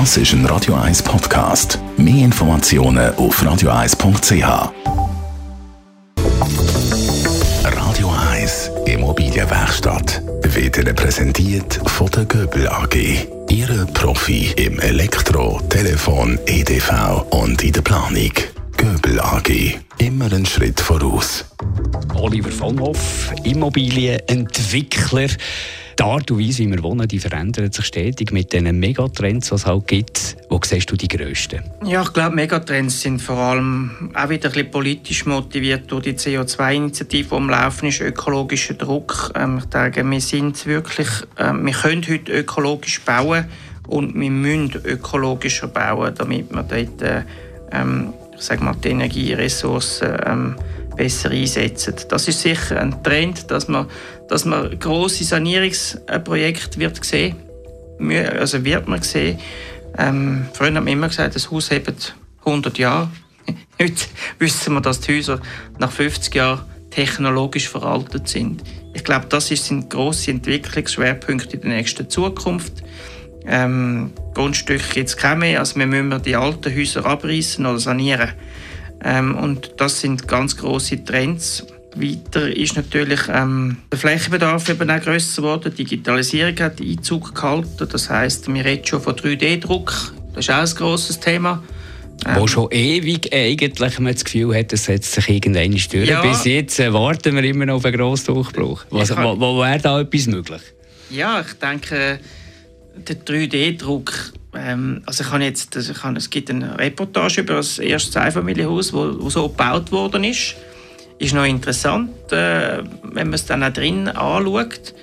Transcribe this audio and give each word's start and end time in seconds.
Das 0.00 0.16
ist 0.16 0.32
ein 0.32 0.44
Radio 0.46 0.74
1 0.74 1.04
Podcast. 1.04 1.78
Mehr 1.96 2.24
Informationen 2.24 3.14
auf 3.14 3.40
radio1.ch. 3.40 4.72
Radio 7.62 8.12
1 8.32 8.72
Immobilienwerkstatt 8.86 10.20
wird 10.42 10.78
Ihnen 10.78 10.96
präsentiert 10.96 11.80
von 11.86 12.08
der 12.10 12.24
Göbel 12.24 12.66
AG. 12.66 12.96
Ihre 13.48 13.86
Profi 13.86 14.52
im 14.56 14.80
Elektro, 14.80 15.60
Telefon, 15.68 16.40
EDV 16.46 17.24
und 17.30 17.62
in 17.62 17.72
der 17.72 17.82
Planung. 17.82 18.32
Göbel 18.76 19.20
AG. 19.20 19.78
Immer 19.98 20.24
einen 20.24 20.44
Schritt 20.44 20.80
voraus. 20.80 21.44
Oliver 22.16 22.50
von 22.50 22.80
Hoff, 22.80 23.32
Immobilienentwickler. 23.44 25.28
Die 26.04 26.10
Art 26.10 26.30
und 26.30 26.38
Weise, 26.38 26.64
wie 26.64 26.70
wir 26.70 26.82
wohnen, 26.82 27.08
die 27.08 27.18
verändert 27.18 27.72
sich 27.72 27.86
stetig 27.86 28.30
mit 28.30 28.52
den 28.52 28.78
Megatrends, 28.78 29.48
die 29.48 29.54
es 29.54 29.64
halt 29.64 29.86
gibt. 29.86 30.36
Wo 30.50 30.60
siehst 30.62 30.90
du 30.90 30.96
die 30.96 31.08
grössten? 31.08 31.62
Ja, 31.82 32.02
ich 32.02 32.12
glaube, 32.12 32.36
Megatrends 32.36 33.00
sind 33.00 33.22
vor 33.22 33.38
allem 33.38 34.10
auch 34.12 34.28
wieder 34.28 34.50
ein 34.50 34.52
bisschen 34.52 34.70
politisch 34.70 35.24
motiviert 35.24 35.90
durch 35.90 36.02
die 36.02 36.12
CO2-Initiative, 36.12 37.28
die 37.30 37.34
am 37.34 37.48
Laufen 37.48 37.88
ist, 37.88 38.02
ökologischer 38.02 38.74
Druck. 38.74 39.32
Ähm, 39.34 39.56
ich 39.56 39.64
denke, 39.64 40.04
wir 40.04 40.20
sind 40.20 40.66
wirklich, 40.66 41.08
äh, 41.36 41.54
wir 41.54 41.72
können 41.72 42.04
heute 42.06 42.32
ökologisch 42.32 43.00
bauen 43.00 43.46
und 43.88 44.14
wir 44.14 44.30
müssen 44.30 44.74
ökologischer 44.84 45.68
bauen, 45.68 46.12
damit 46.18 46.52
wir 46.52 46.64
dort, 46.64 47.00
äh, 47.00 47.22
ähm, 47.72 48.12
ich 48.36 48.42
sage 48.42 48.62
mal, 48.62 48.74
die 48.74 48.88
Energieressourcen 48.90 50.18
ähm, 50.26 50.56
besser 50.96 51.30
einsetzen. 51.30 51.94
Das 52.08 52.28
ist 52.28 52.40
sicher 52.40 52.80
ein 52.80 53.02
Trend, 53.02 53.50
dass 53.50 53.68
man, 53.68 53.86
dass 54.28 54.44
man 54.44 54.78
große 54.78 55.24
Sanierungsprojekte 55.24 56.78
wird 56.78 57.04
sehen, 57.04 57.36
also 58.38 58.64
wird 58.64 58.88
man 58.88 59.02
sehen. 59.02 59.38
Ähm, 59.96 60.46
früher 60.52 60.74
haben 60.74 60.86
wir 60.86 60.92
immer 60.92 61.08
gesagt, 61.08 61.34
das 61.34 61.50
Haus 61.50 61.70
hebt 61.70 62.14
100 62.44 62.78
Jahre. 62.78 63.10
Heute 63.80 63.94
wissen 64.38 64.74
wir, 64.74 64.80
dass 64.80 65.00
die 65.00 65.16
Häuser 65.16 65.40
nach 65.78 65.90
50 65.90 66.34
Jahren 66.34 66.62
technologisch 66.90 67.68
veraltet 67.68 68.28
sind. 68.28 68.62
Ich 68.94 69.02
glaube, 69.02 69.26
das 69.28 69.48
sind 69.48 69.90
große 69.90 70.30
Entwicklungsschwerpunkte 70.30 71.56
in 71.56 71.62
der 71.62 71.70
nächsten 71.78 72.08
Zukunft. 72.08 72.84
Ähm, 73.46 74.12
Grundstücke 74.32 74.84
gibt 74.94 75.08
es 75.08 75.16
keine 75.16 75.40
mehr, 75.40 75.58
also 75.58 75.76
wir 75.76 75.86
müssen 75.86 76.22
die 76.22 76.36
alten 76.36 76.74
Häuser 76.74 77.04
abreißen 77.04 77.66
oder 77.66 77.78
sanieren. 77.78 78.30
Ähm, 79.04 79.36
und 79.36 79.74
das 79.76 80.00
sind 80.00 80.26
ganz 80.26 80.56
große 80.56 81.04
Trends. 81.04 81.66
Weiter 81.94 82.54
ist 82.54 82.74
natürlich 82.74 83.20
ähm, 83.28 83.76
der 83.92 83.98
Flächenbedarf 83.98 84.68
eben 84.68 84.90
auch 84.90 85.00
grösser 85.00 85.42
geworden. 85.42 85.72
Die 85.76 85.84
Digitalisierung 85.84 86.58
hat 86.58 86.80
Einzug 86.80 87.34
gehalten. 87.34 87.88
Das 87.90 88.10
heißt, 88.10 88.52
wir 88.52 88.64
reden 88.64 88.84
schon 88.84 89.00
von 89.00 89.14
3D-Druck. 89.14 90.14
Das 90.34 90.48
ist 90.48 90.50
auch 90.50 90.60
ein 90.60 90.74
grosses 90.74 91.20
Thema. 91.20 91.62
Ähm, 92.26 92.36
Wo 92.36 92.46
schon 92.46 92.70
ewig 92.70 93.32
eigentlich 93.32 93.98
man 93.98 94.12
das 94.12 94.24
Gefühl 94.24 94.56
hat, 94.56 94.72
es 94.72 94.84
setzt 94.84 95.12
sich 95.12 95.28
irgendeine 95.28 95.76
durch. 95.76 96.08
Ja, 96.08 96.22
Bis 96.22 96.44
jetzt 96.44 96.80
äh, 96.80 96.92
warten 96.92 97.34
wir 97.36 97.44
immer 97.44 97.66
noch 97.66 97.76
auf 97.76 97.84
einen 97.84 97.96
grossen 97.96 98.34
Durchbruch. 98.34 98.84
Was, 98.90 99.16
wo, 99.16 99.38
wo 99.38 99.60
wäre 99.60 99.78
da 99.78 100.00
etwas 100.00 100.26
möglich? 100.26 100.62
Ja, 101.10 101.44
ich 101.46 101.52
denke, 101.54 102.18
der 102.96 103.16
3D-Druck 103.16 104.32
ähm, 104.64 105.02
also 105.04 105.22
ich 105.24 105.30
habe 105.30 105.44
jetzt, 105.44 105.76
ich 105.76 106.02
habe, 106.02 106.16
es 106.16 106.30
gibt 106.30 106.50
eine 106.50 106.78
Reportage 106.78 107.42
über 107.42 107.54
das 107.54 107.78
erste 107.78 108.20
Einfamilienhaus, 108.20 108.92
wo, 108.92 109.14
wo 109.20 109.28
so 109.28 109.48
gebaut 109.48 109.92
worden 109.92 110.24
ist. 110.24 110.56
Ist 111.18 111.34
noch 111.34 111.44
interessant, 111.44 112.32
äh, 112.32 112.82
wenn 113.02 113.28
man 113.28 113.34
es 113.34 113.46
dann 113.46 113.62
auch 113.62 113.72
drin 113.72 114.08
anschaut. 114.08 114.94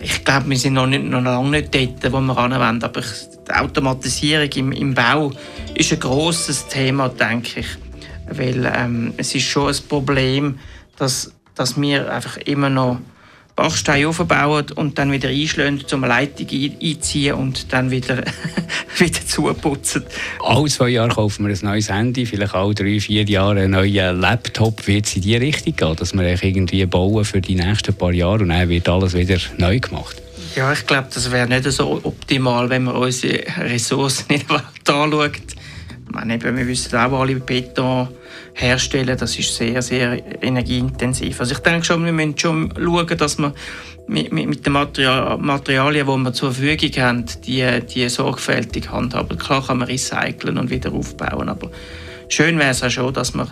Ich 0.00 0.24
glaube, 0.24 0.48
wir 0.50 0.58
sind 0.58 0.74
noch, 0.74 0.86
nicht, 0.86 1.04
noch 1.04 1.22
lange 1.22 1.50
nicht 1.50 1.74
dort, 1.74 2.12
wo 2.12 2.20
wir 2.20 2.38
anwenden. 2.38 2.84
Aber 2.84 3.00
die 3.00 3.52
Automatisierung 3.52 4.50
im, 4.50 4.72
im 4.72 4.94
Bau 4.94 5.32
ist 5.74 5.92
ein 5.92 6.00
grosses 6.00 6.66
Thema, 6.68 7.08
denke 7.08 7.60
ich. 7.60 7.68
Weil 8.30 8.70
ähm, 8.74 9.14
es 9.16 9.34
ist 9.34 9.44
schon 9.44 9.68
ein 9.68 9.76
Problem, 9.88 10.58
dass, 10.96 11.32
dass 11.54 11.80
wir 11.80 12.12
einfach 12.12 12.36
immer 12.38 12.70
noch 12.70 13.00
Bachsteine 13.56 14.06
aufbauen 14.06 14.66
und 14.74 14.98
dann 14.98 15.10
wieder 15.10 15.30
einschlagen, 15.30 15.82
um 15.90 16.04
eine 16.04 16.12
Leitung 16.12 16.46
einziehen 16.80 17.34
und 17.34 17.72
dann 17.72 17.90
wieder, 17.90 18.22
wieder 18.98 19.26
zuputzen. 19.26 20.04
Alle 20.44 20.68
zwei 20.68 20.90
Jahre 20.90 21.08
kaufen 21.08 21.46
wir 21.46 21.54
ein 21.54 21.58
neues 21.62 21.90
Handy, 21.90 22.26
vielleicht 22.26 22.54
alle 22.54 22.74
drei, 22.74 23.00
vier 23.00 23.24
Jahre 23.24 23.62
einen 23.62 23.70
neuen 23.70 24.20
Laptop. 24.20 24.86
Wird 24.86 25.06
es 25.06 25.16
in 25.16 25.22
die 25.22 25.36
Richtung 25.36 25.74
gehen, 25.74 25.96
dass 25.96 26.12
wir 26.12 26.42
irgendwie 26.42 26.84
bauen 26.84 27.24
für 27.24 27.40
die 27.40 27.54
nächsten 27.54 27.94
paar 27.94 28.12
Jahre 28.12 28.42
und 28.42 28.50
dann 28.50 28.68
wird 28.68 28.88
alles 28.88 29.14
wieder 29.14 29.38
neu 29.56 29.80
gemacht? 29.80 30.22
Ja, 30.54 30.72
ich 30.72 30.86
glaube, 30.86 31.08
das 31.12 31.30
wäre 31.30 31.48
nicht 31.48 31.70
so 31.72 32.00
optimal, 32.02 32.68
wenn 32.68 32.84
man 32.84 32.96
unsere 32.96 33.42
Ressourcen 33.58 34.26
nicht 34.28 34.46
anschaut 34.50 35.55
meine, 36.16 36.42
wir 36.42 36.66
wissen 36.66 36.96
auch 36.96 37.20
alle 37.20 37.36
Beton 37.36 38.08
herstellen, 38.54 39.16
das 39.18 39.38
ist 39.38 39.54
sehr, 39.54 39.82
sehr 39.82 40.20
energieintensiv. 40.42 41.40
Also 41.40 41.52
ich 41.52 41.58
denke 41.60 41.84
schon, 41.84 42.04
wir 42.04 42.12
müssen 42.12 42.38
schon 42.38 42.72
schauen, 42.76 43.18
dass 43.18 43.38
wir 43.38 43.52
mit, 44.08 44.32
mit, 44.32 44.48
mit 44.48 44.64
den 44.64 44.72
Material, 44.72 45.36
Materialien, 45.38 46.06
die 46.06 46.16
wir 46.24 46.32
zur 46.32 46.52
Verfügung 46.52 47.02
haben, 47.02 47.24
die, 47.44 47.66
die 47.82 48.08
sorgfältig 48.08 48.90
handhaben. 48.90 49.38
Klar 49.38 49.66
kann 49.66 49.78
man 49.78 49.88
recyceln 49.88 50.58
und 50.58 50.70
wieder 50.70 50.92
aufbauen, 50.92 51.48
aber 51.48 51.70
schön 52.28 52.58
wäre 52.58 52.70
es 52.70 52.82
auch 52.82 52.90
schon, 52.90 53.12
dass 53.12 53.34
man 53.34 53.50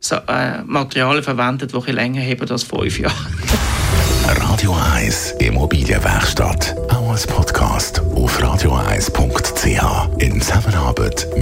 so, 0.00 0.16
äh, 0.16 0.62
Materialien 0.64 1.22
verwendet, 1.22 1.72
die 1.72 1.92
länger 1.92 2.22
haben 2.22 2.50
als 2.50 2.64
fünf 2.64 2.98
Jahre. 2.98 3.14
Radio 4.26 4.76
1 4.94 5.32
Immobilienwerkstatt. 5.40 6.76
Auch 6.90 7.10
als 7.10 7.26
Podcast 7.26 8.00
auf 8.14 8.40
radio1.ch. 8.40 10.22
In 10.22 10.40
Zusammenarbeit 10.40 11.26
mit 11.36 11.41